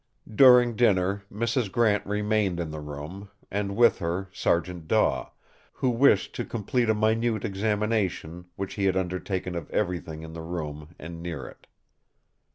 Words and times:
During 0.33 0.75
dinner 0.75 1.25
Mrs. 1.31 1.71
Grant 1.71 2.03
remained 2.07 2.59
in 2.59 2.71
the 2.71 2.79
room, 2.79 3.29
and 3.51 3.75
with 3.77 3.99
her 3.99 4.29
Sergeant 4.33 4.87
Daw, 4.87 5.29
who 5.73 5.91
wished 5.91 6.33
to 6.33 6.43
complete 6.43 6.89
a 6.89 6.95
minute 6.95 7.45
examination 7.45 8.45
which 8.55 8.73
he 8.73 8.85
had 8.85 8.97
undertaken 8.97 9.53
of 9.53 9.69
everything 9.69 10.23
in 10.23 10.33
the 10.33 10.41
room 10.41 10.95
and 10.97 11.21
near 11.21 11.45
it. 11.45 11.67